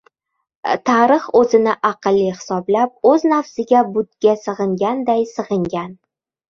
[0.89, 5.99] Tarix o‘zini aqlli hisoblab, o‘z nafsiga butga sig‘inganday sig‘ingan